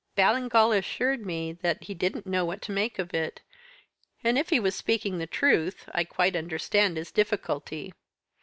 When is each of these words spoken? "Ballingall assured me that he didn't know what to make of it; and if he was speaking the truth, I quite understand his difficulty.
"Ballingall 0.15 0.71
assured 0.71 1.23
me 1.27 1.53
that 1.53 1.83
he 1.83 1.93
didn't 1.93 2.25
know 2.25 2.43
what 2.43 2.59
to 2.63 2.71
make 2.71 2.97
of 2.97 3.13
it; 3.13 3.41
and 4.23 4.35
if 4.35 4.49
he 4.49 4.59
was 4.59 4.75
speaking 4.75 5.19
the 5.19 5.27
truth, 5.27 5.87
I 5.93 6.05
quite 6.05 6.35
understand 6.35 6.97
his 6.97 7.11
difficulty. 7.11 7.93